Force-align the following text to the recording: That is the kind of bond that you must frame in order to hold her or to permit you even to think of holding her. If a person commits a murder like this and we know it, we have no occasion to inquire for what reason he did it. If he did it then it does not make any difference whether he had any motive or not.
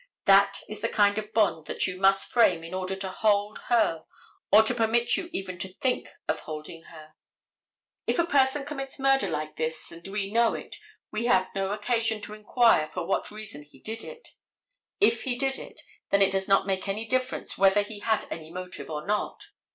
That 0.25 0.61
is 0.67 0.81
the 0.81 0.89
kind 0.89 1.19
of 1.19 1.31
bond 1.31 1.67
that 1.67 1.85
you 1.85 1.99
must 1.99 2.31
frame 2.31 2.63
in 2.63 2.73
order 2.73 2.95
to 2.95 3.07
hold 3.07 3.59
her 3.67 4.03
or 4.51 4.63
to 4.63 4.73
permit 4.73 5.15
you 5.15 5.29
even 5.31 5.59
to 5.59 5.67
think 5.67 6.09
of 6.27 6.39
holding 6.39 6.85
her. 6.85 7.13
If 8.07 8.17
a 8.17 8.25
person 8.25 8.65
commits 8.65 8.97
a 8.97 9.01
murder 9.03 9.29
like 9.29 9.57
this 9.57 9.91
and 9.91 10.07
we 10.07 10.31
know 10.31 10.55
it, 10.55 10.75
we 11.11 11.25
have 11.25 11.53
no 11.53 11.69
occasion 11.69 12.19
to 12.21 12.33
inquire 12.33 12.87
for 12.89 13.05
what 13.05 13.29
reason 13.29 13.61
he 13.61 13.79
did 13.79 14.03
it. 14.03 14.29
If 14.99 15.21
he 15.21 15.37
did 15.37 15.59
it 15.59 15.81
then 16.09 16.23
it 16.23 16.31
does 16.31 16.47
not 16.47 16.65
make 16.65 16.87
any 16.87 17.05
difference 17.05 17.55
whether 17.55 17.83
he 17.83 17.99
had 17.99 18.25
any 18.31 18.49
motive 18.49 18.89
or 18.89 19.05
not. 19.05 19.39